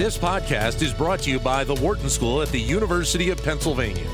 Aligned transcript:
This 0.00 0.16
podcast 0.16 0.80
is 0.80 0.94
brought 0.94 1.20
to 1.24 1.30
you 1.30 1.38
by 1.38 1.62
the 1.62 1.74
Wharton 1.74 2.08
School 2.08 2.40
at 2.40 2.48
the 2.48 2.58
University 2.58 3.28
of 3.28 3.44
Pennsylvania. 3.44 4.08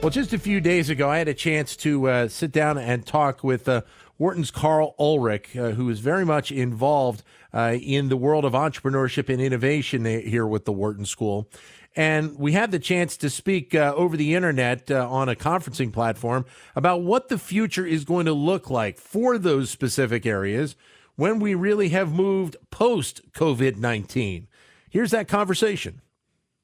Well, 0.00 0.08
just 0.08 0.32
a 0.32 0.38
few 0.38 0.58
days 0.58 0.88
ago, 0.88 1.06
I 1.10 1.18
had 1.18 1.28
a 1.28 1.34
chance 1.34 1.76
to 1.76 2.08
uh, 2.08 2.28
sit 2.28 2.50
down 2.50 2.78
and 2.78 3.04
talk 3.04 3.44
with 3.44 3.68
uh, 3.68 3.82
Wharton's 4.16 4.50
Karl 4.50 4.94
Ulrich, 4.98 5.54
uh, 5.54 5.72
who 5.72 5.90
is 5.90 6.00
very 6.00 6.24
much 6.24 6.50
involved 6.50 7.22
uh, 7.52 7.76
in 7.78 8.08
the 8.08 8.16
world 8.16 8.46
of 8.46 8.54
entrepreneurship 8.54 9.28
and 9.28 9.38
innovation 9.38 10.06
here 10.06 10.46
with 10.46 10.64
the 10.64 10.72
Wharton 10.72 11.04
School. 11.04 11.50
And 11.94 12.38
we 12.38 12.52
had 12.52 12.70
the 12.70 12.78
chance 12.78 13.18
to 13.18 13.28
speak 13.28 13.74
uh, 13.74 13.92
over 13.94 14.16
the 14.16 14.34
internet 14.34 14.90
uh, 14.90 15.06
on 15.10 15.28
a 15.28 15.34
conferencing 15.34 15.92
platform 15.92 16.46
about 16.74 17.02
what 17.02 17.28
the 17.28 17.36
future 17.36 17.84
is 17.84 18.06
going 18.06 18.24
to 18.24 18.32
look 18.32 18.70
like 18.70 18.98
for 18.98 19.36
those 19.36 19.68
specific 19.68 20.24
areas 20.24 20.74
when 21.22 21.38
we 21.38 21.54
really 21.54 21.90
have 21.90 22.12
moved 22.12 22.56
post 22.72 23.20
COVID 23.30 23.76
19. 23.76 24.48
Here's 24.90 25.12
that 25.12 25.28
conversation. 25.28 26.00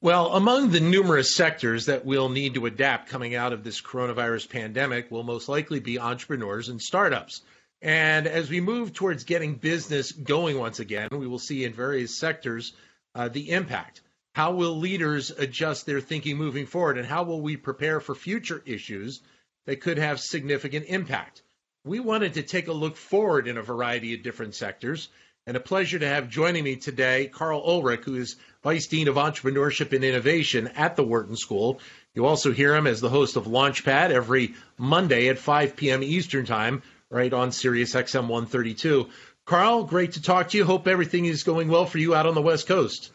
Well, 0.01 0.33
among 0.35 0.71
the 0.71 0.81
numerous 0.81 1.33
sectors 1.33 1.85
that 1.85 2.03
will 2.03 2.27
need 2.27 2.55
to 2.55 2.65
adapt 2.65 3.07
coming 3.07 3.35
out 3.35 3.53
of 3.53 3.63
this 3.63 3.81
coronavirus 3.81 4.49
pandemic 4.49 5.09
will 5.09 5.23
most 5.23 5.47
likely 5.47 5.79
be 5.79 5.97
entrepreneurs 5.97 6.67
and 6.67 6.81
startups. 6.81 7.41
And 7.81 8.27
as 8.27 8.49
we 8.49 8.59
move 8.59 8.91
towards 8.91 9.23
getting 9.23 9.55
business 9.55 10.11
going 10.11 10.59
once 10.59 10.81
again, 10.81 11.07
we 11.13 11.25
will 11.25 11.39
see 11.39 11.63
in 11.63 11.71
various 11.71 12.19
sectors 12.19 12.73
uh, 13.15 13.29
the 13.29 13.51
impact. 13.51 14.01
How 14.35 14.51
will 14.51 14.77
leaders 14.77 15.31
adjust 15.31 15.85
their 15.85 16.01
thinking 16.01 16.35
moving 16.35 16.65
forward? 16.65 16.97
And 16.97 17.07
how 17.07 17.23
will 17.23 17.39
we 17.39 17.55
prepare 17.55 18.01
for 18.01 18.13
future 18.13 18.61
issues 18.65 19.21
that 19.67 19.79
could 19.79 19.99
have 19.99 20.19
significant 20.19 20.87
impact? 20.89 21.43
We 21.89 21.99
wanted 21.99 22.35
to 22.35 22.43
take 22.43 22.67
a 22.67 22.71
look 22.71 22.97
forward 22.97 23.47
in 23.47 23.57
a 23.57 23.63
variety 23.63 24.13
of 24.13 24.21
different 24.21 24.53
sectors. 24.53 25.09
And 25.47 25.57
a 25.57 25.59
pleasure 25.59 25.97
to 25.97 26.07
have 26.07 26.29
joining 26.29 26.63
me 26.63 26.75
today 26.75 27.25
Karl 27.33 27.63
Ulrich, 27.65 28.01
who 28.03 28.13
is 28.13 28.35
Vice 28.63 28.85
Dean 28.85 29.07
of 29.07 29.15
Entrepreneurship 29.15 29.91
and 29.91 30.03
Innovation 30.03 30.67
at 30.75 30.95
the 30.95 31.03
Wharton 31.03 31.35
School. 31.35 31.79
You 32.13 32.27
also 32.27 32.51
hear 32.51 32.75
him 32.75 32.85
as 32.85 33.01
the 33.01 33.09
host 33.09 33.37
of 33.37 33.45
Launchpad 33.45 34.11
every 34.11 34.53
Monday 34.77 35.29
at 35.29 35.39
5 35.39 35.75
p.m. 35.75 36.03
Eastern 36.03 36.45
Time, 36.45 36.83
right 37.09 37.33
on 37.33 37.51
Sirius 37.51 37.95
XM 37.95 38.27
132. 38.27 39.09
Karl, 39.47 39.83
great 39.83 40.11
to 40.11 40.21
talk 40.21 40.49
to 40.49 40.57
you. 40.57 40.65
Hope 40.65 40.87
everything 40.87 41.25
is 41.25 41.41
going 41.41 41.69
well 41.69 41.87
for 41.87 41.97
you 41.97 42.13
out 42.13 42.27
on 42.27 42.35
the 42.35 42.41
West 42.43 42.67
Coast. 42.67 43.11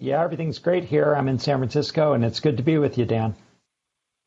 Yeah, 0.00 0.20
everything's 0.20 0.58
great 0.58 0.82
here. 0.82 1.14
I'm 1.14 1.28
in 1.28 1.38
San 1.38 1.58
Francisco, 1.58 2.14
and 2.14 2.24
it's 2.24 2.40
good 2.40 2.56
to 2.56 2.64
be 2.64 2.76
with 2.76 2.98
you, 2.98 3.04
Dan. 3.04 3.36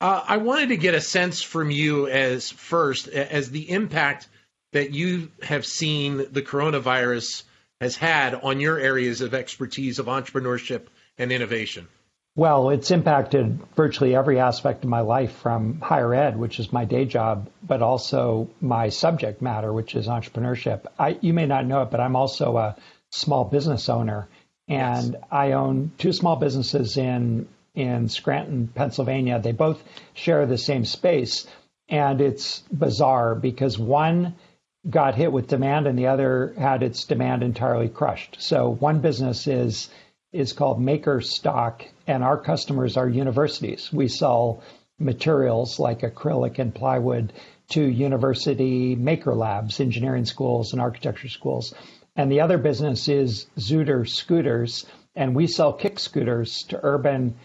Uh, 0.03 0.21
I 0.27 0.35
wanted 0.35 0.67
to 0.67 0.75
get 0.75 0.95
a 0.95 0.99
sense 0.99 1.41
from 1.41 1.71
you 1.71 2.07
as 2.07 2.51
first 2.51 3.07
as 3.07 3.49
the 3.49 3.69
impact 3.69 4.27
that 4.73 4.91
you 4.91 5.31
have 5.41 5.65
seen 5.65 6.17
the 6.29 6.41
coronavirus 6.41 7.43
has 7.79 7.95
had 7.95 8.35
on 8.35 8.59
your 8.59 8.77
areas 8.77 9.21
of 9.21 9.33
expertise 9.33 9.99
of 9.99 10.07
entrepreneurship 10.07 10.87
and 11.17 11.31
innovation. 11.31 11.87
Well, 12.35 12.71
it's 12.71 12.91
impacted 12.91 13.61
virtually 13.77 14.13
every 14.13 14.41
aspect 14.41 14.83
of 14.83 14.89
my 14.89 14.99
life 14.99 15.31
from 15.37 15.79
higher 15.79 16.13
ed, 16.13 16.37
which 16.37 16.59
is 16.59 16.73
my 16.73 16.83
day 16.83 17.05
job, 17.05 17.49
but 17.65 17.81
also 17.81 18.49
my 18.59 18.89
subject 18.89 19.41
matter, 19.41 19.71
which 19.71 19.95
is 19.95 20.07
entrepreneurship. 20.07 20.85
I, 20.99 21.17
you 21.21 21.31
may 21.31 21.45
not 21.45 21.65
know 21.65 21.81
it, 21.83 21.91
but 21.91 22.01
I'm 22.01 22.17
also 22.17 22.57
a 22.57 22.75
small 23.11 23.45
business 23.45 23.87
owner, 23.87 24.27
and 24.67 25.13
yes. 25.13 25.23
I 25.31 25.53
own 25.53 25.93
two 25.97 26.11
small 26.11 26.35
businesses 26.35 26.97
in 26.97 27.47
in 27.75 28.07
Scranton, 28.07 28.67
Pennsylvania. 28.67 29.39
They 29.39 29.51
both 29.51 29.83
share 30.13 30.45
the 30.45 30.57
same 30.57 30.85
space. 30.85 31.47
And 31.89 32.21
it's 32.21 32.59
bizarre 32.71 33.35
because 33.35 33.77
one 33.77 34.35
got 34.89 35.15
hit 35.15 35.31
with 35.31 35.47
demand 35.47 35.87
and 35.87 35.97
the 35.97 36.07
other 36.07 36.53
had 36.57 36.83
its 36.83 37.05
demand 37.05 37.43
entirely 37.43 37.89
crushed. 37.89 38.37
So 38.39 38.69
one 38.69 38.99
business 38.99 39.47
is 39.47 39.89
is 40.31 40.51
called 40.51 40.79
MakerStock, 40.79 41.83
and 42.07 42.23
our 42.23 42.39
customers 42.39 42.97
are 42.97 43.07
universities. 43.07 43.93
We 43.93 44.07
sell 44.07 44.63
materials 44.97 45.79
like 45.79 45.99
acrylic 46.01 46.57
and 46.57 46.73
plywood 46.73 47.31
to 47.69 47.83
university 47.83 48.95
maker 48.95 49.35
labs, 49.35 49.79
engineering 49.79 50.25
schools, 50.25 50.73
and 50.73 50.81
architecture 50.81 51.29
schools. 51.29 51.75
And 52.15 52.31
the 52.31 52.41
other 52.41 52.57
business 52.57 53.07
is 53.07 53.45
Xootr 53.57 54.09
Scooters, 54.09 54.87
and 55.15 55.35
we 55.35 55.45
sell 55.45 55.71
kick 55.71 55.99
scooters 55.99 56.63
to 56.69 56.79
urban 56.81 57.35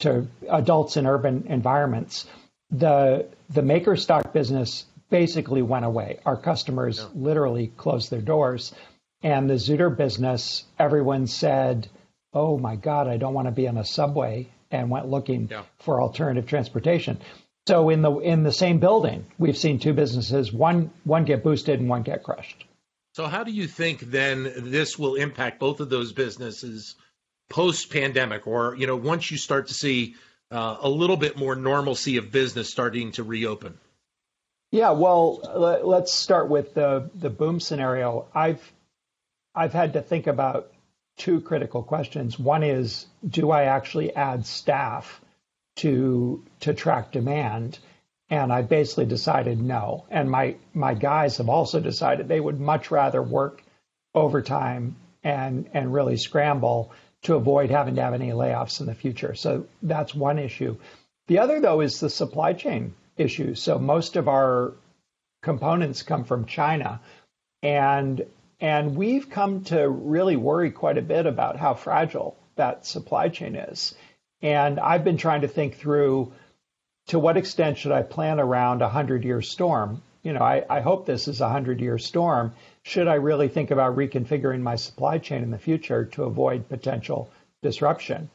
to 0.00 0.26
adults 0.50 0.96
in 0.96 1.06
urban 1.06 1.46
environments, 1.48 2.26
the 2.70 3.26
the 3.50 3.62
MakerStock 3.62 4.32
business 4.32 4.84
basically 5.10 5.62
went 5.62 5.84
away. 5.84 6.18
Our 6.26 6.36
customers 6.36 6.98
yeah. 6.98 7.08
literally 7.14 7.68
closed 7.76 8.10
their 8.10 8.20
doors. 8.20 8.74
And 9.22 9.48
the 9.48 9.54
Xootr 9.54 9.96
business, 9.96 10.64
everyone 10.78 11.26
said, 11.26 11.88
Oh 12.32 12.58
my 12.58 12.76
God, 12.76 13.08
I 13.08 13.16
don't 13.16 13.34
want 13.34 13.48
to 13.48 13.52
be 13.52 13.66
on 13.66 13.78
a 13.78 13.84
subway 13.84 14.48
and 14.70 14.90
went 14.90 15.08
looking 15.08 15.48
yeah. 15.50 15.62
for 15.78 16.02
alternative 16.02 16.46
transportation. 16.46 17.18
So 17.66 17.88
in 17.88 18.02
the 18.02 18.12
in 18.18 18.42
the 18.42 18.52
same 18.52 18.78
building, 18.78 19.26
we've 19.38 19.56
seen 19.56 19.78
two 19.78 19.92
businesses, 19.92 20.52
one 20.52 20.90
one 21.04 21.24
get 21.24 21.42
boosted 21.42 21.80
and 21.80 21.88
one 21.88 22.02
get 22.02 22.22
crushed. 22.22 22.64
So 23.14 23.26
how 23.26 23.44
do 23.44 23.50
you 23.50 23.66
think 23.66 24.00
then 24.00 24.52
this 24.56 24.98
will 24.98 25.14
impact 25.14 25.58
both 25.58 25.80
of 25.80 25.88
those 25.88 26.12
businesses 26.12 26.96
post 27.48 27.90
pandemic 27.90 28.46
or 28.46 28.74
you 28.76 28.86
know 28.86 28.96
once 28.96 29.30
you 29.30 29.36
start 29.36 29.68
to 29.68 29.74
see 29.74 30.16
uh, 30.50 30.76
a 30.80 30.88
little 30.88 31.16
bit 31.16 31.36
more 31.36 31.54
normalcy 31.54 32.16
of 32.16 32.30
business 32.30 32.70
starting 32.70 33.12
to 33.12 33.22
reopen? 33.22 33.78
Yeah 34.72 34.92
well 34.92 35.80
let's 35.84 36.12
start 36.12 36.48
with 36.48 36.74
the 36.74 37.10
the 37.14 37.30
boom 37.30 37.60
scenario. 37.60 38.26
I've 38.34 38.72
i've 39.54 39.72
had 39.72 39.94
to 39.94 40.02
think 40.02 40.26
about 40.26 40.72
two 41.16 41.40
critical 41.40 41.82
questions. 41.82 42.38
One 42.38 42.62
is 42.62 43.06
do 43.26 43.50
i 43.50 43.64
actually 43.64 44.14
add 44.14 44.46
staff 44.46 45.20
to 45.76 46.44
to 46.60 46.74
track 46.74 47.12
demand? 47.12 47.78
And 48.28 48.52
i 48.52 48.62
basically 48.62 49.06
decided 49.06 49.60
no. 49.62 50.04
And 50.10 50.30
my 50.30 50.56
my 50.74 50.94
guys 50.94 51.36
have 51.36 51.48
also 51.48 51.78
decided 51.78 52.26
they 52.26 52.40
would 52.40 52.58
much 52.58 52.90
rather 52.90 53.22
work 53.22 53.62
overtime 54.14 54.96
and 55.22 55.68
and 55.72 55.92
really 55.92 56.16
scramble 56.16 56.92
to 57.26 57.34
avoid 57.34 57.70
having 57.70 57.96
to 57.96 58.02
have 58.02 58.14
any 58.14 58.30
layoffs 58.30 58.80
in 58.80 58.86
the 58.86 58.94
future. 58.94 59.34
So 59.34 59.66
that's 59.82 60.14
one 60.14 60.38
issue. 60.38 60.76
The 61.26 61.40
other, 61.40 61.60
though, 61.60 61.80
is 61.80 61.98
the 61.98 62.08
supply 62.08 62.52
chain 62.52 62.94
issue. 63.16 63.56
So 63.56 63.78
most 63.80 64.14
of 64.14 64.28
our 64.28 64.74
components 65.42 66.02
come 66.02 66.24
from 66.24 66.46
China, 66.46 67.00
and 67.62 68.24
and 68.60 68.96
we've 68.96 69.28
come 69.28 69.64
to 69.64 69.88
really 69.88 70.36
worry 70.36 70.70
quite 70.70 70.98
a 70.98 71.02
bit 71.02 71.26
about 71.26 71.56
how 71.56 71.74
fragile 71.74 72.36
that 72.54 72.86
supply 72.86 73.28
chain 73.28 73.56
is. 73.56 73.94
And 74.40 74.78
I've 74.78 75.04
been 75.04 75.18
trying 75.18 75.40
to 75.40 75.48
think 75.48 75.76
through 75.76 76.32
to 77.08 77.18
what 77.18 77.36
extent 77.36 77.78
should 77.78 77.92
I 77.92 78.02
plan 78.02 78.38
around 78.38 78.82
a 78.82 78.88
hundred 78.88 79.24
year 79.24 79.42
storm? 79.42 80.02
You 80.22 80.32
know, 80.32 80.40
I, 80.40 80.64
I 80.70 80.80
hope 80.80 81.06
this 81.06 81.28
is 81.28 81.40
a 81.40 81.48
hundred 81.48 81.80
year 81.80 81.98
storm 81.98 82.54
should 82.86 83.08
I 83.08 83.14
really 83.14 83.48
think 83.48 83.72
about 83.72 83.96
reconfiguring 83.96 84.60
my 84.60 84.76
supply 84.76 85.18
chain 85.18 85.42
in 85.42 85.50
the 85.50 85.58
future 85.58 86.04
to 86.12 86.22
avoid 86.22 86.68
potential 86.68 87.28
disruption? 87.60 88.30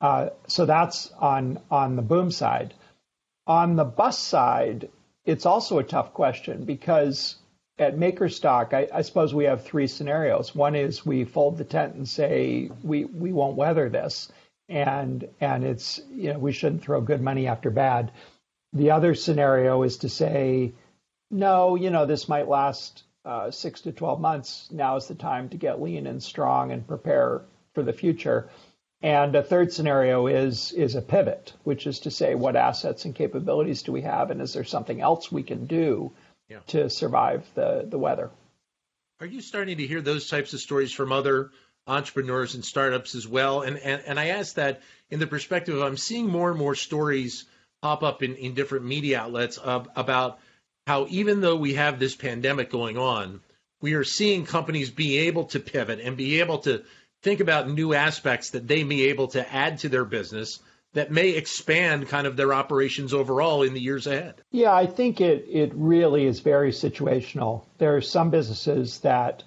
Uh, 0.00 0.28
so 0.46 0.66
that's 0.66 1.10
on 1.18 1.58
on 1.68 1.96
the 1.96 2.02
boom 2.02 2.30
side. 2.30 2.74
On 3.48 3.74
the 3.74 3.84
bust 3.84 4.22
side, 4.22 4.88
it's 5.24 5.46
also 5.46 5.80
a 5.80 5.82
tough 5.82 6.14
question 6.14 6.64
because 6.64 7.38
at 7.76 7.96
Makerstock, 7.96 8.72
I, 8.72 8.86
I 8.94 9.02
suppose 9.02 9.34
we 9.34 9.46
have 9.46 9.64
three 9.64 9.88
scenarios. 9.88 10.54
One 10.54 10.76
is 10.76 11.04
we 11.04 11.24
fold 11.24 11.58
the 11.58 11.64
tent 11.64 11.96
and 11.96 12.08
say 12.08 12.70
we 12.84 13.04
we 13.04 13.32
won't 13.32 13.56
weather 13.56 13.88
this, 13.88 14.30
and 14.68 15.28
and 15.40 15.64
it's 15.64 16.00
you 16.08 16.32
know 16.32 16.38
we 16.38 16.52
shouldn't 16.52 16.82
throw 16.82 17.00
good 17.00 17.20
money 17.20 17.48
after 17.48 17.70
bad. 17.70 18.12
The 18.72 18.92
other 18.92 19.16
scenario 19.16 19.82
is 19.82 19.98
to 19.98 20.08
say, 20.08 20.74
no, 21.32 21.74
you 21.74 21.90
know 21.90 22.06
this 22.06 22.28
might 22.28 22.46
last 22.46 23.02
uh, 23.24 23.50
six 23.50 23.82
to 23.82 23.92
12 23.92 24.20
months, 24.20 24.68
now 24.70 24.96
is 24.96 25.06
the 25.06 25.14
time 25.14 25.48
to 25.50 25.56
get 25.56 25.82
lean 25.82 26.06
and 26.06 26.22
strong 26.22 26.72
and 26.72 26.86
prepare 26.86 27.42
for 27.74 27.82
the 27.82 27.92
future. 27.92 28.48
And 29.00 29.34
a 29.36 29.42
third 29.42 29.72
scenario 29.72 30.26
is 30.26 30.72
is 30.72 30.96
a 30.96 31.02
pivot, 31.02 31.52
which 31.62 31.86
is 31.86 32.00
to 32.00 32.10
say, 32.10 32.34
what 32.34 32.56
assets 32.56 33.04
and 33.04 33.14
capabilities 33.14 33.82
do 33.82 33.92
we 33.92 34.02
have, 34.02 34.30
and 34.30 34.40
is 34.42 34.52
there 34.52 34.64
something 34.64 35.00
else 35.00 35.30
we 35.30 35.44
can 35.44 35.66
do 35.66 36.10
yeah. 36.48 36.58
to 36.68 36.90
survive 36.90 37.46
the 37.54 37.86
the 37.88 37.98
weather? 37.98 38.30
Are 39.20 39.26
you 39.26 39.40
starting 39.40 39.78
to 39.78 39.86
hear 39.86 40.00
those 40.00 40.28
types 40.28 40.52
of 40.52 40.60
stories 40.60 40.92
from 40.92 41.12
other 41.12 41.50
entrepreneurs 41.86 42.56
and 42.56 42.64
startups 42.64 43.14
as 43.14 43.28
well? 43.28 43.62
And 43.62 43.78
and, 43.78 44.02
and 44.04 44.18
I 44.18 44.28
ask 44.28 44.56
that 44.56 44.82
in 45.10 45.20
the 45.20 45.28
perspective 45.28 45.76
of 45.76 45.82
I'm 45.82 45.96
seeing 45.96 46.26
more 46.26 46.50
and 46.50 46.58
more 46.58 46.74
stories 46.74 47.44
pop 47.80 48.02
up 48.02 48.24
in, 48.24 48.34
in 48.34 48.54
different 48.54 48.84
media 48.84 49.20
outlets 49.20 49.58
uh, 49.62 49.84
about 49.94 50.40
how 50.88 51.06
even 51.10 51.42
though 51.42 51.56
we 51.56 51.74
have 51.74 51.98
this 51.98 52.16
pandemic 52.16 52.70
going 52.70 52.96
on, 52.96 53.40
we 53.82 53.92
are 53.92 54.04
seeing 54.04 54.46
companies 54.46 54.88
be 54.88 55.18
able 55.18 55.44
to 55.44 55.60
pivot 55.60 56.00
and 56.00 56.16
be 56.16 56.40
able 56.40 56.60
to 56.60 56.82
think 57.22 57.40
about 57.40 57.68
new 57.68 57.92
aspects 57.92 58.50
that 58.50 58.66
they 58.66 58.84
may 58.84 58.96
be 58.96 59.04
able 59.10 59.28
to 59.28 59.54
add 59.54 59.76
to 59.80 59.90
their 59.90 60.06
business 60.06 60.60
that 60.94 61.12
may 61.12 61.32
expand 61.32 62.08
kind 62.08 62.26
of 62.26 62.38
their 62.38 62.54
operations 62.54 63.12
overall 63.12 63.62
in 63.62 63.74
the 63.74 63.80
years 63.80 64.06
ahead. 64.06 64.36
Yeah, 64.50 64.72
I 64.72 64.86
think 64.86 65.20
it 65.20 65.44
it 65.50 65.72
really 65.74 66.24
is 66.24 66.40
very 66.40 66.72
situational. 66.72 67.66
There 67.76 67.94
are 67.94 68.00
some 68.00 68.30
businesses 68.30 69.00
that 69.00 69.44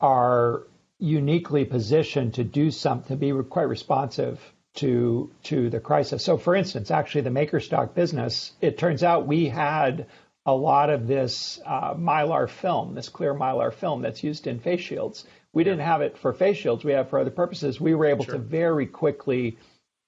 are 0.00 0.68
uniquely 1.00 1.64
positioned 1.64 2.34
to 2.34 2.44
do 2.44 2.70
something, 2.70 3.18
to 3.18 3.20
be 3.20 3.32
quite 3.42 3.68
responsive 3.68 4.38
to 4.74 5.32
to 5.42 5.68
the 5.68 5.80
crisis. 5.80 6.24
So, 6.24 6.38
for 6.38 6.54
instance, 6.54 6.92
actually, 6.92 7.22
the 7.22 7.30
MakerStock 7.30 7.92
business, 7.94 8.52
it 8.60 8.78
turns 8.78 9.02
out 9.02 9.26
we 9.26 9.48
had 9.48 10.06
a 10.46 10.54
lot 10.54 10.90
of 10.90 11.06
this 11.06 11.60
uh, 11.66 11.94
mylar 11.94 12.48
film, 12.48 12.94
this 12.94 13.08
clear 13.08 13.34
mylar 13.34 13.72
film 13.72 14.02
that's 14.02 14.24
used 14.24 14.46
in 14.46 14.58
face 14.58 14.80
shields. 14.80 15.24
We 15.52 15.64
didn't 15.64 15.80
have 15.80 16.00
it 16.00 16.16
for 16.18 16.32
face 16.32 16.56
shields. 16.56 16.84
We 16.84 16.92
have 16.92 17.10
for 17.10 17.18
other 17.18 17.30
purposes. 17.30 17.80
We 17.80 17.94
were 17.94 18.06
able 18.06 18.24
sure. 18.24 18.34
to 18.34 18.40
very 18.40 18.86
quickly 18.86 19.58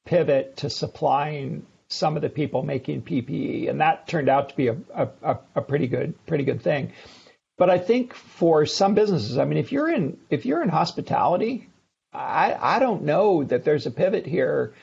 pivot 0.04 0.56
to 0.58 0.70
supplying 0.70 1.66
some 1.88 2.16
of 2.16 2.22
the 2.22 2.30
people 2.30 2.62
making 2.62 3.02
PPE, 3.02 3.68
and 3.68 3.80
that 3.80 4.08
turned 4.08 4.28
out 4.28 4.48
to 4.48 4.56
be 4.56 4.68
a, 4.68 4.76
a, 4.94 5.38
a 5.54 5.60
pretty 5.60 5.86
good 5.86 6.14
pretty 6.26 6.44
good 6.44 6.62
thing. 6.62 6.92
But 7.58 7.68
I 7.70 7.78
think 7.78 8.14
for 8.14 8.64
some 8.64 8.94
businesses, 8.94 9.36
I 9.36 9.44
mean, 9.44 9.58
if 9.58 9.72
you're 9.72 9.90
in 9.90 10.16
if 10.30 10.46
you're 10.46 10.62
in 10.62 10.70
hospitality, 10.70 11.68
I, 12.12 12.56
I 12.58 12.78
don't 12.78 13.02
know 13.02 13.44
that 13.44 13.64
there's 13.64 13.86
a 13.86 13.90
pivot 13.90 14.26
here 14.26 14.74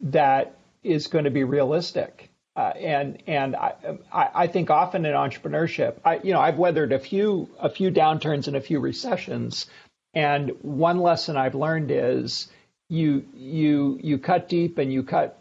that 0.00 0.56
is 0.82 1.06
going 1.06 1.24
to 1.24 1.30
be 1.30 1.44
realistic. 1.44 2.27
Uh, 2.58 2.72
and 2.76 3.22
and 3.28 3.54
I, 3.54 3.74
I 4.12 4.46
think 4.48 4.68
often 4.68 5.06
in 5.06 5.12
entrepreneurship, 5.12 5.98
I 6.04 6.18
you 6.24 6.32
know 6.32 6.40
I've 6.40 6.58
weathered 6.58 6.92
a 6.92 6.98
few 6.98 7.48
a 7.60 7.70
few 7.70 7.92
downturns 7.92 8.48
and 8.48 8.56
a 8.56 8.60
few 8.60 8.80
recessions, 8.80 9.66
and 10.12 10.50
one 10.62 10.98
lesson 10.98 11.36
I've 11.36 11.54
learned 11.54 11.92
is 11.92 12.48
you 12.88 13.24
you 13.32 14.00
you 14.02 14.18
cut 14.18 14.48
deep 14.48 14.78
and 14.78 14.92
you 14.92 15.04
cut 15.04 15.40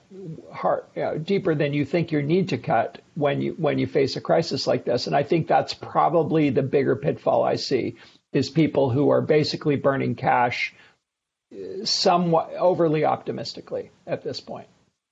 hard, 0.53 0.83
you 0.95 1.01
know, 1.01 1.17
deeper 1.17 1.55
than 1.55 1.73
you 1.73 1.85
think 1.85 2.11
you 2.11 2.21
need 2.21 2.49
to 2.49 2.59
cut 2.59 3.01
when 3.15 3.41
you 3.41 3.53
when 3.53 3.79
you 3.79 3.87
face 3.87 4.15
a 4.15 4.21
crisis 4.21 4.67
like 4.67 4.85
this. 4.85 5.07
And 5.07 5.15
I 5.15 5.23
think 5.23 5.47
that's 5.47 5.73
probably 5.73 6.51
the 6.51 6.61
bigger 6.61 6.95
pitfall 6.95 7.43
I 7.43 7.55
see 7.55 7.95
is 8.31 8.51
people 8.51 8.91
who 8.91 9.09
are 9.09 9.21
basically 9.21 9.75
burning 9.75 10.13
cash 10.13 10.71
somewhat 11.83 12.53
overly 12.53 13.05
optimistically 13.05 13.89
at 14.05 14.21
this 14.21 14.39
point. 14.39 14.67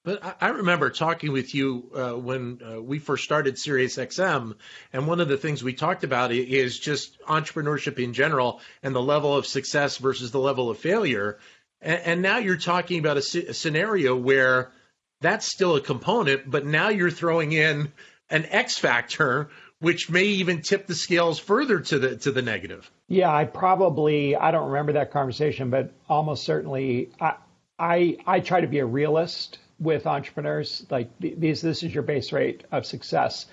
But 0.05 0.37
I 0.39 0.49
remember 0.49 0.91
talking 0.91 1.31
with 1.31 1.55
you 1.55 1.89
uh, 1.95 2.11
when 2.11 2.61
uh, 2.63 2.79
we 2.79 2.99
first 2.99 3.23
started 3.23 3.55
SiriusXM, 3.55 4.53
and 4.93 5.07
one 5.07 5.19
of 5.19 5.27
the 5.27 5.35
things 5.35 5.63
we 5.63 5.73
talked 5.73 6.03
about 6.03 6.31
is 6.31 6.77
just 6.77 7.19
entrepreneurship 7.23 7.97
in 7.97 8.13
general 8.13 8.61
and 8.83 8.95
the 8.95 9.01
level 9.01 9.35
of 9.35 9.47
success 9.47 9.97
versus 9.97 10.29
the 10.29 10.39
level 10.39 10.69
of 10.69 10.77
failure. 10.77 11.39
And, 11.81 12.01
and 12.01 12.21
now 12.21 12.37
you're 12.37 12.55
talking 12.55 12.99
about 12.99 13.17
a, 13.17 13.49
a 13.49 13.53
scenario 13.55 14.15
where 14.15 14.71
that's 15.21 15.47
still 15.47 15.75
a 15.75 15.81
component, 15.81 16.51
but 16.51 16.67
now 16.67 16.89
you're 16.89 17.09
throwing 17.09 17.51
in 17.51 17.91
an 18.29 18.45
X 18.45 18.77
factor, 18.77 19.49
which 19.79 20.07
may 20.07 20.25
even 20.25 20.61
tip 20.61 20.85
the 20.85 20.93
scales 20.93 21.39
further 21.39 21.79
to 21.79 21.97
the 21.97 22.17
to 22.17 22.31
the 22.31 22.43
negative. 22.43 22.91
Yeah, 23.07 23.33
I 23.33 23.45
probably 23.45 24.35
I 24.35 24.51
don't 24.51 24.67
remember 24.67 24.93
that 24.93 25.09
conversation, 25.09 25.71
but 25.71 25.93
almost 26.07 26.43
certainly 26.43 27.09
I 27.19 27.37
I, 27.79 28.17
I 28.27 28.39
try 28.39 28.61
to 28.61 28.67
be 28.67 28.79
a 28.79 28.85
realist 28.85 29.57
with 29.79 30.07
entrepreneurs. 30.07 30.85
Like 30.89 31.09
these, 31.19 31.61
this 31.61 31.83
is 31.83 31.93
your 31.93 32.03
base 32.03 32.31
rate 32.31 32.63
of 32.71 32.85
success. 32.85 33.45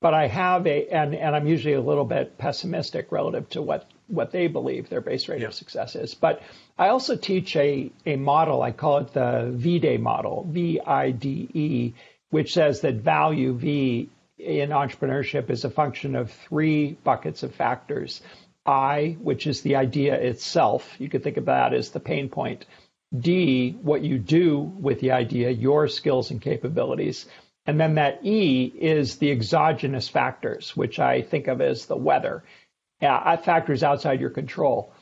But 0.00 0.12
I 0.14 0.26
have 0.26 0.66
a 0.66 0.88
and 0.88 1.14
and 1.14 1.34
I'm 1.34 1.46
usually 1.46 1.74
a 1.74 1.80
little 1.80 2.04
bit 2.04 2.36
pessimistic 2.38 3.10
relative 3.10 3.48
to 3.50 3.62
what 3.62 3.90
what 4.08 4.30
they 4.30 4.46
believe 4.46 4.88
their 4.88 5.00
base 5.00 5.28
rate 5.28 5.40
yeah. 5.40 5.48
of 5.48 5.54
success 5.54 5.96
is. 5.96 6.14
But 6.14 6.42
I 6.78 6.88
also 6.88 7.16
teach 7.16 7.56
a 7.56 7.90
a 8.04 8.16
model. 8.16 8.62
I 8.62 8.72
call 8.72 8.98
it 8.98 9.12
the 9.12 9.50
VIDE 9.52 10.00
model, 10.00 10.46
V 10.48 10.80
I 10.80 11.10
D 11.12 11.48
E, 11.54 11.94
which 12.30 12.52
says 12.52 12.82
that 12.82 12.96
value 12.96 13.54
V 13.54 14.10
in 14.38 14.68
entrepreneurship 14.68 15.48
is 15.48 15.64
a 15.64 15.70
function 15.70 16.14
of 16.14 16.30
three 16.30 16.92
buckets 17.02 17.42
of 17.42 17.54
factors. 17.54 18.20
I, 18.66 19.16
which 19.22 19.46
is 19.46 19.62
the 19.62 19.76
idea 19.76 20.14
itself. 20.16 20.96
You 20.98 21.08
could 21.08 21.22
think 21.22 21.36
of 21.36 21.44
that 21.44 21.72
as 21.72 21.90
the 21.90 22.00
pain 22.00 22.28
point. 22.28 22.66
D, 23.16 23.76
what 23.82 24.02
you 24.02 24.18
do 24.18 24.58
with 24.60 25.00
the 25.00 25.12
idea, 25.12 25.50
your 25.50 25.88
skills 25.88 26.30
and 26.30 26.40
capabilities. 26.40 27.26
And 27.66 27.80
then 27.80 27.96
that 27.96 28.24
E 28.24 28.64
is 28.64 29.16
the 29.16 29.30
exogenous 29.30 30.08
factors, 30.08 30.76
which 30.76 30.98
I 30.98 31.22
think 31.22 31.48
of 31.48 31.60
as 31.60 31.86
the 31.86 31.96
weather, 31.96 32.44
uh, 33.00 33.36
factors 33.38 33.82
outside 33.82 34.20
your 34.20 34.30
control. 34.30 34.92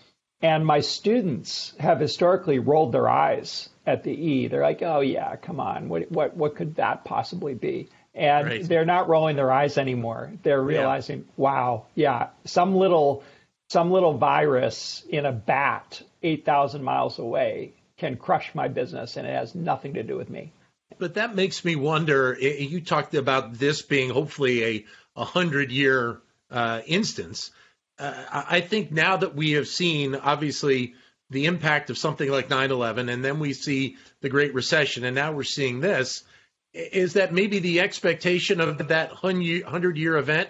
And 0.40 0.66
my 0.66 0.80
students 0.80 1.74
have 1.78 2.00
historically 2.00 2.58
rolled 2.58 2.92
their 2.92 3.08
eyes 3.08 3.68
at 3.86 4.02
the 4.02 4.12
E. 4.12 4.48
They're 4.48 4.62
like, 4.62 4.82
oh, 4.82 5.00
yeah, 5.00 5.36
come 5.36 5.60
on. 5.60 5.88
What, 5.88 6.10
what, 6.10 6.36
what 6.36 6.56
could 6.56 6.76
that 6.76 7.04
possibly 7.04 7.54
be? 7.54 7.88
And 8.14 8.46
right. 8.46 8.68
they're 8.68 8.84
not 8.84 9.08
rolling 9.08 9.36
their 9.36 9.50
eyes 9.50 9.78
anymore. 9.78 10.32
They're 10.42 10.62
realizing, 10.62 11.20
yeah. 11.20 11.32
wow, 11.36 11.86
yeah, 11.94 12.28
some 12.44 12.76
little 12.76 13.24
some 13.70 13.90
little 13.90 14.18
virus 14.18 15.02
in 15.08 15.24
a 15.24 15.32
bat 15.32 16.02
8,000 16.22 16.84
miles 16.84 17.18
away 17.18 17.72
can 18.04 18.16
crush 18.16 18.54
my 18.54 18.68
business 18.68 19.16
and 19.16 19.26
it 19.26 19.30
has 19.30 19.54
nothing 19.54 19.94
to 19.94 20.02
do 20.02 20.16
with 20.16 20.28
me. 20.28 20.52
But 20.98 21.14
that 21.14 21.34
makes 21.34 21.64
me 21.64 21.74
wonder. 21.74 22.36
You 22.38 22.80
talked 22.80 23.14
about 23.14 23.54
this 23.54 23.82
being 23.82 24.10
hopefully 24.10 24.86
a, 25.16 25.24
hundred 25.24 25.70
year 25.70 26.20
uh, 26.50 26.80
instance. 26.86 27.50
Uh, 27.98 28.24
I 28.32 28.60
think 28.60 28.90
now 28.90 29.16
that 29.16 29.34
we 29.34 29.52
have 29.52 29.68
seen, 29.68 30.16
obviously, 30.16 30.94
the 31.30 31.46
impact 31.46 31.88
of 31.88 31.96
something 31.96 32.28
like 32.28 32.50
9 32.50 32.70
11, 32.70 33.08
and 33.08 33.24
then 33.24 33.38
we 33.38 33.52
see 33.52 33.96
the 34.20 34.28
Great 34.28 34.54
Recession, 34.54 35.04
and 35.04 35.14
now 35.14 35.32
we're 35.32 35.44
seeing 35.44 35.80
this, 35.80 36.24
is 36.72 37.12
that 37.12 37.32
maybe 37.32 37.60
the 37.60 37.80
expectation 37.80 38.60
of 38.60 38.88
that 38.88 39.10
100 39.10 39.96
year 39.96 40.16
event 40.16 40.48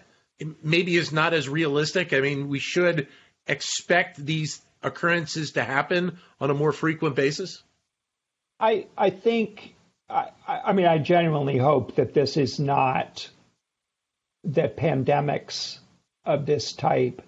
maybe 0.62 0.96
is 0.96 1.12
not 1.12 1.34
as 1.34 1.48
realistic. 1.48 2.12
I 2.14 2.20
mean, 2.20 2.48
we 2.48 2.58
should 2.58 3.08
expect 3.46 4.24
these 4.24 4.60
occurrences 4.84 5.52
to 5.52 5.64
happen 5.64 6.18
on 6.40 6.50
a 6.50 6.54
more 6.54 6.72
frequent 6.72 7.16
basis. 7.16 7.62
I 8.60 8.86
I 8.96 9.10
think 9.10 9.74
I, 10.08 10.28
I 10.46 10.72
mean 10.72 10.86
I 10.86 10.98
genuinely 10.98 11.58
hope 11.58 11.96
that 11.96 12.14
this 12.14 12.36
is 12.36 12.60
not 12.60 13.28
that 14.44 14.76
pandemics 14.76 15.78
of 16.24 16.46
this 16.46 16.72
type 16.72 17.22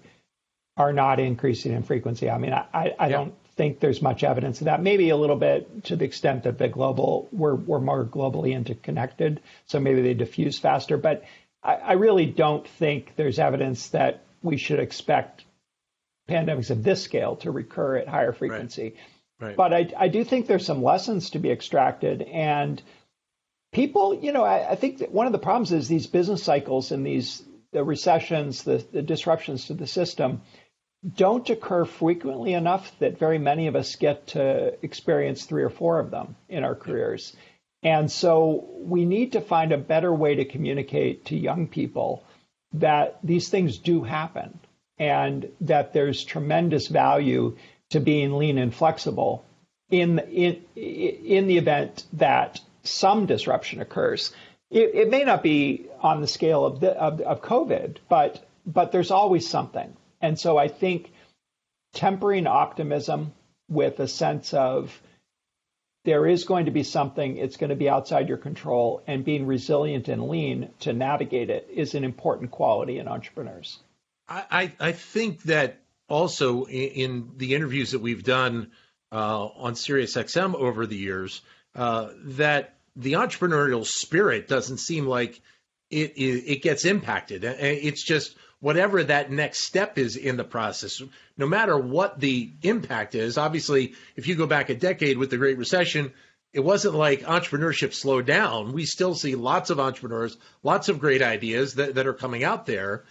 are 0.77 0.93
not 0.93 1.19
increasing 1.19 1.73
in 1.73 1.83
frequency. 1.83 2.29
I 2.29 2.37
mean, 2.37 2.53
I, 2.53 2.65
I, 2.73 2.95
I 2.99 3.07
yeah. 3.07 3.17
don't 3.17 3.33
think 3.55 3.79
there's 3.79 4.01
much 4.01 4.23
evidence 4.23 4.61
of 4.61 4.65
that. 4.65 4.81
Maybe 4.81 5.09
a 5.09 5.17
little 5.17 5.35
bit 5.35 5.85
to 5.85 5.95
the 5.95 6.05
extent 6.05 6.43
that 6.43 6.59
the 6.59 6.67
global 6.67 7.27
we're 7.31 7.55
we're 7.55 7.79
more 7.79 8.05
globally 8.05 8.53
interconnected, 8.53 9.41
so 9.65 9.79
maybe 9.79 10.01
they 10.01 10.13
diffuse 10.13 10.59
faster. 10.59 10.97
But 10.97 11.25
I, 11.63 11.75
I 11.75 11.93
really 11.93 12.27
don't 12.27 12.67
think 12.67 13.13
there's 13.15 13.39
evidence 13.39 13.89
that 13.89 14.21
we 14.43 14.57
should 14.57 14.79
expect 14.79 15.43
pandemics 16.27 16.69
of 16.69 16.83
this 16.83 17.03
scale 17.03 17.35
to 17.37 17.51
recur 17.51 17.97
at 17.97 18.07
higher 18.07 18.33
frequency. 18.33 18.83
Right. 18.83 18.97
Right. 19.39 19.55
But 19.55 19.73
I, 19.73 19.93
I 19.95 20.07
do 20.07 20.23
think 20.23 20.47
there's 20.47 20.65
some 20.65 20.81
lessons 20.81 21.31
to 21.31 21.39
be 21.39 21.51
extracted. 21.51 22.23
And 22.23 22.81
people, 23.71 24.15
you 24.15 24.31
know, 24.31 24.43
I, 24.43 24.71
I 24.71 24.75
think 24.75 24.99
that 24.99 25.11
one 25.11 25.27
of 25.27 25.31
the 25.31 25.39
problems 25.39 25.71
is 25.71 25.87
these 25.87 26.07
business 26.07 26.43
cycles 26.43 26.91
and 26.91 27.05
these 27.05 27.43
the 27.71 27.83
recessions, 27.83 28.63
the, 28.63 28.83
the 28.91 29.01
disruptions 29.01 29.67
to 29.67 29.73
the 29.73 29.87
system 29.87 30.41
don't 31.15 31.49
occur 31.49 31.85
frequently 31.85 32.53
enough 32.53 32.97
that 32.99 33.19
very 33.19 33.37
many 33.37 33.67
of 33.67 33.75
us 33.75 33.95
get 33.95 34.27
to 34.27 34.73
experience 34.83 35.45
three 35.45 35.63
or 35.63 35.69
four 35.69 35.99
of 35.99 36.09
them 36.09 36.35
in 36.49 36.63
our 36.63 36.75
careers. 36.75 37.35
And 37.83 38.11
so 38.11 38.67
we 38.77 39.05
need 39.05 39.33
to 39.33 39.41
find 39.41 39.71
a 39.71 39.77
better 39.77 40.13
way 40.13 40.35
to 40.35 40.45
communicate 40.45 41.25
to 41.25 41.37
young 41.37 41.67
people 41.67 42.23
that 42.73 43.19
these 43.23 43.49
things 43.49 43.77
do 43.77 44.03
happen 44.03 44.59
and 44.97 45.49
that 45.61 45.93
there's 45.93 46.23
tremendous 46.23 46.87
value 46.87 47.55
to 47.89 47.99
being 47.99 48.37
lean 48.37 48.57
and 48.57 48.73
flexible 48.73 49.43
in 49.89 50.19
in 50.19 50.61
in 50.75 51.47
the 51.47 51.57
event 51.57 52.03
that 52.13 52.59
some 52.83 53.25
disruption 53.25 53.81
occurs. 53.81 54.33
It, 54.69 54.95
it 54.95 55.09
may 55.09 55.23
not 55.23 55.43
be 55.43 55.87
on 56.01 56.19
the 56.19 56.27
scale 56.27 56.65
of, 56.65 56.79
the, 56.81 56.91
of, 56.91 57.21
of 57.21 57.41
COVID, 57.41 57.97
but 58.09 58.45
but 58.65 58.91
there's 58.91 59.11
always 59.11 59.47
something. 59.47 59.95
And 60.21 60.37
so 60.37 60.57
I 60.57 60.67
think 60.67 61.11
tempering 61.93 62.47
optimism 62.47 63.33
with 63.69 63.99
a 63.99 64.07
sense 64.07 64.53
of 64.53 65.01
there 66.03 66.25
is 66.25 66.45
going 66.45 66.65
to 66.65 66.71
be 66.71 66.83
something, 66.83 67.37
it's 67.37 67.57
going 67.57 67.69
to 67.69 67.75
be 67.75 67.89
outside 67.89 68.29
your 68.29 68.37
control, 68.37 69.03
and 69.07 69.25
being 69.25 69.45
resilient 69.45 70.07
and 70.07 70.29
lean 70.29 70.69
to 70.79 70.93
navigate 70.93 71.49
it 71.49 71.67
is 71.73 71.95
an 71.95 72.03
important 72.03 72.51
quality 72.51 72.97
in 72.97 73.07
entrepreneurs. 73.07 73.79
I, 74.29 74.73
I 74.79 74.91
think 74.91 75.43
that 75.43 75.79
also 76.09 76.65
in, 76.65 76.89
in, 76.89 77.31
the 77.37 77.55
interviews 77.55 77.91
that 77.91 77.99
we've 77.99 78.23
done 78.23 78.71
uh, 79.11 79.45
on 79.45 79.73
SiriusXM 79.73 80.55
over 80.55 80.85
the 80.85 80.97
years, 80.97 81.41
uh, 81.75 82.09
that 82.23 82.75
the 82.95 83.13
entrepreneurial 83.13 83.85
spirit 83.85 84.47
doesn't 84.47 84.79
seem 84.79 85.05
like 85.05 85.39
it, 85.89 86.13
it, 86.17 86.51
it 86.51 86.61
gets 86.61 86.83
impacted. 86.85 87.43
It's 87.43 88.03
just 88.03 88.35
whatever 88.59 89.03
that 89.03 89.31
next 89.31 89.63
step 89.63 89.97
is 89.97 90.15
in 90.15 90.35
the 90.35 90.43
process, 90.43 91.01
no 91.37 91.47
matter 91.47 91.77
what 91.77 92.19
the 92.19 92.51
impact 92.63 93.15
is. 93.15 93.37
Obviously, 93.37 93.93
if 94.15 94.27
you 94.27 94.35
go 94.35 94.47
back 94.47 94.69
a 94.69 94.75
decade 94.75 95.17
with 95.17 95.29
the 95.29 95.37
Great 95.37 95.57
Recession, 95.57 96.11
it 96.53 96.61
wasn't 96.61 96.95
like 96.95 97.21
entrepreneurship 97.21 97.93
slowed 97.93 98.25
down. 98.25 98.73
We 98.73 98.85
still 98.85 99.13
see 99.13 99.35
lots 99.35 99.69
of 99.69 99.79
entrepreneurs, 99.79 100.35
lots 100.63 100.89
of 100.89 100.99
great 100.99 101.21
ideas 101.21 101.75
that, 101.75 101.95
that 101.95 102.07
are 102.07 102.13
coming 102.13 102.43
out 102.43 102.65
there. 102.65 103.05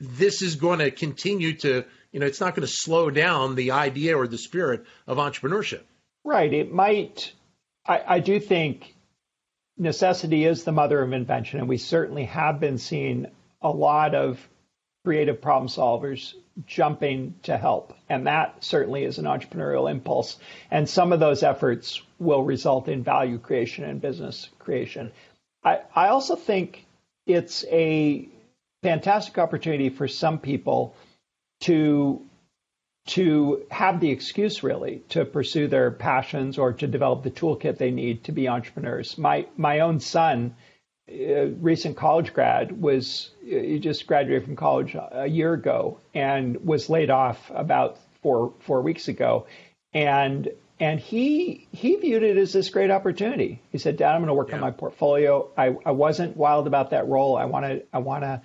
This 0.00 0.42
is 0.42 0.56
going 0.56 0.78
to 0.78 0.90
continue 0.90 1.54
to 1.58 1.84
you 2.16 2.20
know, 2.20 2.26
it's 2.26 2.40
not 2.40 2.54
going 2.54 2.66
to 2.66 2.72
slow 2.72 3.10
down 3.10 3.56
the 3.56 3.72
idea 3.72 4.16
or 4.16 4.26
the 4.26 4.38
spirit 4.38 4.86
of 5.06 5.18
entrepreneurship. 5.18 5.82
Right. 6.24 6.50
It 6.50 6.72
might. 6.72 7.30
I, 7.86 8.02
I 8.06 8.18
do 8.20 8.40
think 8.40 8.94
necessity 9.76 10.46
is 10.46 10.64
the 10.64 10.72
mother 10.72 11.02
of 11.02 11.12
invention, 11.12 11.58
and 11.58 11.68
we 11.68 11.76
certainly 11.76 12.24
have 12.24 12.58
been 12.58 12.78
seeing 12.78 13.26
a 13.60 13.68
lot 13.68 14.14
of 14.14 14.40
creative 15.04 15.42
problem 15.42 15.68
solvers 15.68 16.32
jumping 16.66 17.34
to 17.42 17.58
help. 17.58 17.94
And 18.08 18.26
that 18.26 18.64
certainly 18.64 19.04
is 19.04 19.18
an 19.18 19.26
entrepreneurial 19.26 19.90
impulse. 19.90 20.38
And 20.70 20.88
some 20.88 21.12
of 21.12 21.20
those 21.20 21.42
efforts 21.42 22.00
will 22.18 22.42
result 22.42 22.88
in 22.88 23.04
value 23.04 23.38
creation 23.38 23.84
and 23.84 24.00
business 24.00 24.48
creation. 24.58 25.12
I, 25.62 25.80
I 25.94 26.08
also 26.08 26.34
think 26.34 26.86
it's 27.26 27.62
a 27.70 28.26
fantastic 28.86 29.36
opportunity 29.36 29.88
for 29.88 30.06
some 30.06 30.38
people 30.38 30.94
to 31.60 32.22
to 33.06 33.64
have 33.70 33.98
the 34.00 34.10
excuse 34.10 34.62
really 34.62 35.02
to 35.08 35.24
pursue 35.24 35.66
their 35.66 35.90
passions 35.90 36.56
or 36.56 36.72
to 36.72 36.86
develop 36.86 37.24
the 37.24 37.30
toolkit 37.30 37.78
they 37.78 37.90
need 37.90 38.22
to 38.24 38.32
be 38.32 38.48
entrepreneurs. 38.48 39.18
My 39.18 39.46
my 39.56 39.80
own 39.80 39.98
son, 39.98 40.54
a 41.08 41.46
recent 41.46 41.96
college 41.96 42.32
grad, 42.32 42.80
was 42.80 43.30
he 43.44 43.80
just 43.80 44.06
graduated 44.06 44.44
from 44.44 44.54
college 44.54 44.94
a 44.94 45.26
year 45.26 45.52
ago 45.52 45.98
and 46.14 46.64
was 46.64 46.88
laid 46.88 47.10
off 47.10 47.50
about 47.52 47.98
four 48.22 48.54
four 48.60 48.82
weeks 48.82 49.08
ago, 49.08 49.46
and 49.94 50.48
and 50.78 51.00
he 51.00 51.66
he 51.72 51.96
viewed 51.96 52.22
it 52.22 52.36
as 52.36 52.52
this 52.52 52.70
great 52.70 52.92
opportunity. 52.92 53.60
He 53.72 53.78
said, 53.78 53.96
"Dad, 53.96 54.14
I'm 54.14 54.20
going 54.20 54.28
to 54.28 54.34
work 54.34 54.50
yeah. 54.50 54.56
on 54.56 54.60
my 54.60 54.70
portfolio. 54.70 55.48
I, 55.56 55.76
I 55.84 55.90
wasn't 55.90 56.36
wild 56.36 56.68
about 56.68 56.90
that 56.90 57.08
role. 57.08 57.36
I 57.36 57.46
want 57.46 57.66
to 57.66 57.82
I 57.92 57.98
want 57.98 58.22
to 58.22 58.42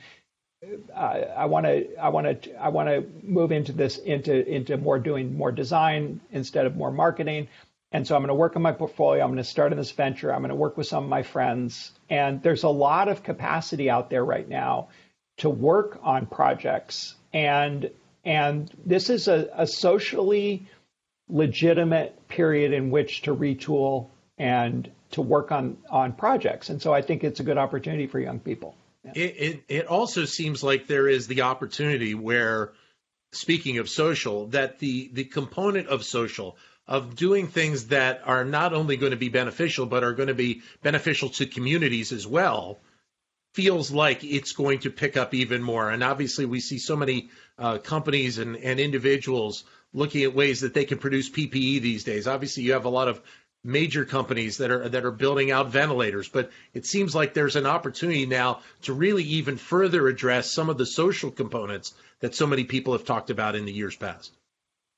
Uh, 0.64 1.00
I 1.36 1.46
want 1.46 1.66
to 1.66 1.96
I 2.00 2.10
want 2.10 2.44
to 2.44 2.62
I 2.62 2.70
want 2.70 2.88
to 2.88 3.04
move 3.24 3.52
into 3.52 3.72
this 3.72 3.98
into 3.98 4.48
into 4.48 4.78
more 4.78 5.00
doing 5.00 5.36
more 5.36 5.52
design 5.52 6.22
instead 6.32 6.68
of 6.68 6.76
more 6.76 6.92
marketing. 6.92 7.48
And 7.92 8.06
so 8.06 8.16
I'm 8.16 8.22
going 8.22 8.30
to 8.30 8.36
work 8.36 8.56
on 8.56 8.62
my 8.62 8.72
portfolio. 8.72 9.24
I'm 9.24 9.32
going 9.32 9.38
to 9.38 9.44
start 9.44 9.72
in 9.72 9.78
this 9.80 9.92
venture. 9.92 10.32
I'm 10.32 10.42
going 10.42 10.50
to 10.50 10.56
work 10.56 10.78
with 10.78 10.86
some 10.88 11.04
of 11.04 11.10
my 11.10 11.24
friends. 11.24 11.92
And 12.10 12.44
there's 12.44 12.64
a 12.64 12.70
lot 12.70 13.10
of 13.10 13.24
capacity 13.24 13.90
out 13.90 14.10
there 14.10 14.24
right 14.24 14.48
now 14.48 14.90
to 15.38 15.50
work 15.50 16.00
on 16.04 16.28
projects. 16.28 17.16
And 17.34 17.90
and 18.24 18.72
this 18.86 19.10
is 19.10 19.28
a, 19.28 19.50
a 19.54 19.66
socially 19.66 20.68
legitimate 21.28 22.28
period 22.28 22.72
in 22.72 22.92
which 22.92 23.24
to 23.24 23.36
retool 23.36 24.10
and 24.38 24.92
to 25.12 25.24
work 25.24 25.52
on 25.52 25.78
on 25.90 26.14
projects. 26.14 26.70
And 26.70 26.80
so 26.80 26.94
I 26.94 27.02
think 27.02 27.24
it's 27.24 27.40
a 27.40 27.44
good 27.44 27.58
opportunity 27.58 28.06
for 28.06 28.20
young 28.20 28.40
people. 28.40 28.76
It, 29.04 29.20
it 29.20 29.64
it 29.68 29.88
also 29.88 30.26
seems 30.26 30.64
like 30.64 30.88
there 30.88 31.08
is 31.08 31.28
the 31.28 31.42
opportunity 31.42 32.14
where, 32.14 32.74
speaking 33.32 33.80
of 33.80 33.90
social, 33.90 34.48
that 34.48 34.80
the 34.80 35.10
the 35.14 35.24
component 35.24 35.88
of 35.88 36.04
social 36.04 36.58
of 36.88 37.16
doing 37.16 37.48
things 37.48 37.88
that 37.88 38.22
are 38.26 38.44
not 38.44 38.74
only 38.74 38.98
going 38.98 39.12
to 39.12 39.18
be 39.18 39.30
beneficial 39.30 39.86
but 39.86 40.04
are 40.04 40.14
going 40.14 40.28
to 40.28 40.34
be 40.34 40.62
beneficial 40.82 41.30
to 41.30 41.46
communities 41.46 42.12
as 42.12 42.28
well 42.28 42.80
feels 43.54 43.92
like 43.92 44.24
it's 44.24 44.54
going 44.54 44.80
to 44.80 44.90
pick 44.90 45.18
up 45.18 45.34
even 45.34 45.62
more. 45.62 45.90
And 45.90 46.04
obviously, 46.04 46.46
we 46.46 46.60
see 46.60 46.78
so 46.78 46.96
many 46.96 47.30
uh, 47.58 47.80
companies 47.80 48.38
and, 48.38 48.56
and 48.56 48.80
individuals 48.80 49.66
looking 49.94 50.24
at 50.24 50.34
ways 50.34 50.62
that 50.62 50.74
they 50.74 50.86
can 50.86 50.98
produce 50.98 51.30
PPE 51.30 51.82
these 51.82 52.04
days. 52.04 52.28
Obviously, 52.28 52.64
you 52.64 52.74
have 52.74 52.86
a 52.86 52.90
lot 52.90 53.10
of 53.10 53.22
major 53.64 54.06
companies 54.06 54.58
that 54.58 54.72
are 54.72 54.90
that 54.90 55.06
are 55.06 55.12
building 55.12 55.52
out 55.52 55.70
ventilators, 55.70 56.28
but 56.28 56.50
it 56.74 56.86
seems 56.86 57.14
like 57.14 57.34
there's 57.34 57.56
an 57.56 57.66
opportunity 57.66 58.26
now 58.26 58.60
to 58.84 58.94
really 58.94 59.24
even 59.24 59.58
further 59.58 60.08
address 60.08 60.52
some 60.52 60.70
of 60.70 60.78
the 60.78 60.86
social 60.86 61.32
components 61.32 61.94
that 62.22 62.36
so 62.36 62.48
many 62.48 62.64
people 62.64 62.94
have 62.94 63.06
talked 63.06 63.30
about 63.30 63.56
in 63.56 63.66
the 63.66 63.72
years 63.72 63.96
past. 63.96 64.32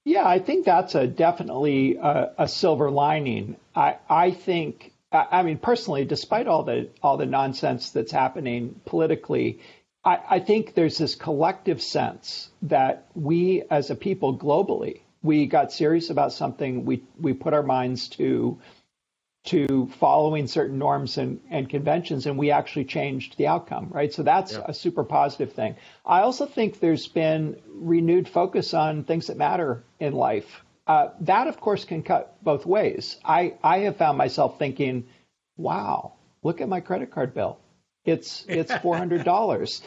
Yeah, 0.06 0.28
I 0.28 0.40
think 0.40 0.66
that's 0.66 0.96
a 0.96 1.08
definitely 1.08 1.96
a, 1.96 2.32
a 2.40 2.48
silver 2.48 2.90
lining. 2.90 3.58
I 3.76 3.98
I 4.10 4.32
think 4.32 4.94
I 5.14 5.44
mean, 5.44 5.60
personally, 5.60 6.06
despite 6.06 6.48
all 6.48 6.64
the 6.64 6.90
all 7.02 7.18
the 7.18 7.26
nonsense 7.26 7.92
that's 7.92 8.12
happening 8.12 8.82
politically, 8.86 9.60
I, 10.04 10.20
I, 10.30 10.40
think 10.40 10.74
there's 10.74 10.98
this 10.98 11.16
collective 11.16 11.82
sense 11.82 12.50
that 12.64 13.06
we, 13.14 13.64
as 13.70 13.92
a 13.92 13.96
people 13.96 14.38
globally, 14.38 15.02
we 15.24 15.48
got 15.48 15.72
serious 15.72 16.10
about 16.10 16.34
something. 16.34 16.86
We 16.86 17.04
we 17.20 17.34
put 17.34 17.54
our 17.54 17.64
minds 17.64 18.10
to 18.10 18.60
to 19.46 19.90
following 20.00 20.48
certain 20.48 20.78
norms 20.78 21.18
and, 21.18 21.42
and 21.50 21.70
conventions, 21.70 22.28
and 22.28 22.38
we 22.38 22.52
actually 22.52 22.86
changed 22.86 23.38
the 23.38 23.48
outcome, 23.48 23.90
right? 23.92 24.14
So 24.14 24.24
that's 24.24 24.54
yeah. 24.54 24.62
a 24.66 24.74
super 24.74 25.04
positive 25.04 25.52
thing. 25.52 25.76
I 26.06 26.22
also 26.22 26.46
think 26.46 26.80
there's 26.80 27.08
been 27.08 27.60
renewed 27.68 28.30
focus 28.30 28.74
on 28.74 29.04
things 29.04 29.28
that 29.28 29.36
matter 29.36 29.84
in 30.00 30.14
life 30.14 30.64
uh, 30.88 31.10
that, 31.22 31.48
of 31.48 31.60
course, 31.60 31.86
can 31.86 32.04
cut 32.04 32.36
both 32.44 32.66
ways. 32.66 33.18
I, 33.24 33.54
I 33.64 33.80
have 33.80 33.98
found 33.98 34.18
myself 34.18 34.60
thinking, 34.60 35.06
wow, 35.56 36.14
look 36.44 36.62
at 36.62 36.68
my 36.68 36.82
credit 36.82 37.12
card 37.12 37.34
bill. 37.34 37.58
It's 38.06 38.44
it's 38.50 38.74
four 38.82 38.98
hundred 38.98 39.24
dollars 39.24 39.82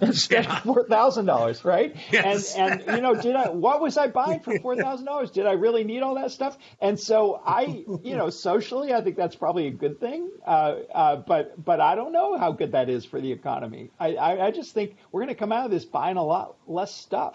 instead 0.00 0.44
yeah. 0.44 0.56
of 0.56 0.62
four 0.62 0.84
thousand 0.84 1.26
dollars, 1.26 1.64
right? 1.64 1.96
Yes. 2.12 2.54
And 2.54 2.80
and 2.82 2.96
you 2.96 3.02
know, 3.02 3.20
did 3.20 3.34
I 3.34 3.48
what 3.50 3.80
was 3.80 3.96
I 3.96 4.06
buying 4.06 4.40
for 4.40 4.58
four 4.62 4.76
thousand 4.76 5.06
dollars? 5.06 5.30
Did 5.32 5.46
I 5.46 5.52
really 5.52 5.82
need 5.82 6.02
all 6.02 6.14
that 6.14 6.30
stuff? 6.30 6.56
And 6.80 6.98
so 6.98 7.40
I, 7.44 7.84
you 8.04 8.16
know, 8.16 8.30
socially, 8.30 8.94
I 8.94 9.00
think 9.00 9.16
that's 9.16 9.34
probably 9.34 9.66
a 9.66 9.72
good 9.72 9.98
thing. 9.98 10.30
Uh, 10.46 10.74
uh, 10.94 11.16
but 11.16 11.62
but 11.62 11.80
I 11.80 11.96
don't 11.96 12.12
know 12.12 12.38
how 12.38 12.52
good 12.52 12.72
that 12.72 12.88
is 12.88 13.04
for 13.04 13.20
the 13.20 13.32
economy. 13.32 13.90
I 13.98 14.14
I, 14.14 14.46
I 14.46 14.50
just 14.52 14.72
think 14.72 14.96
we're 15.10 15.22
going 15.22 15.34
to 15.34 15.38
come 15.38 15.50
out 15.52 15.64
of 15.64 15.72
this 15.72 15.84
buying 15.84 16.16
a 16.16 16.24
lot 16.24 16.56
less 16.68 16.94
stuff. 16.94 17.34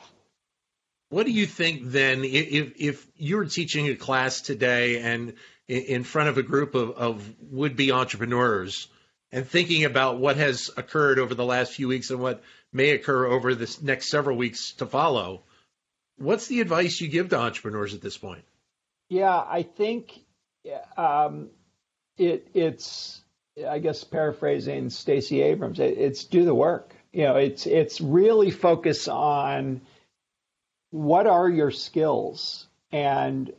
What 1.10 1.26
do 1.26 1.32
you 1.32 1.46
think 1.46 1.82
then, 1.84 2.24
if 2.24 2.74
if 2.78 3.08
you 3.18 3.38
were 3.38 3.46
teaching 3.46 3.90
a 3.90 3.96
class 3.96 4.42
today 4.42 5.00
and 5.00 5.34
in 5.68 6.04
front 6.04 6.30
of 6.30 6.38
a 6.38 6.44
group 6.44 6.76
of, 6.76 6.92
of 6.92 7.34
would 7.52 7.76
be 7.76 7.92
entrepreneurs 7.92 8.88
and 9.32 9.48
thinking 9.48 9.86
about 9.86 10.20
what 10.20 10.38
has 10.38 10.70
occurred 10.78 11.20
over 11.20 11.36
the 11.36 11.46
last 11.46 11.74
few 11.74 11.88
weeks 11.88 12.10
and 12.10 12.20
what 12.20 12.44
may 12.72 12.92
occur 12.92 13.26
over 13.26 13.56
the 13.56 13.78
next 13.82 14.10
several 14.10 14.38
weeks 14.38 14.74
to 14.74 14.86
follow, 14.86 15.44
what's 16.18 16.48
the 16.48 16.62
advice 16.62 17.00
you 17.02 17.08
give 17.08 17.30
to 17.30 17.38
entrepreneurs 17.38 17.94
at 17.94 18.02
this 18.02 18.18
point? 18.18 18.44
Yeah, 19.10 19.36
I 19.36 19.64
think 19.64 20.20
um, 20.98 21.50
it, 22.18 22.48
it's, 22.54 23.22
I 23.68 23.80
guess, 23.80 24.04
paraphrasing 24.04 24.90
Stacey 24.90 25.42
Abrams, 25.42 25.80
it, 25.80 25.98
it's 25.98 26.24
do 26.26 26.46
the 26.46 26.56
work. 26.56 26.96
You 27.12 27.24
know, 27.24 27.38
it's 27.38 27.66
it's 27.66 28.02
really 28.02 28.52
focus 28.52 29.08
on 29.08 29.82
what 30.90 31.28
are 31.28 31.50
your 31.50 31.72
skills 31.72 32.68
and 32.92 33.54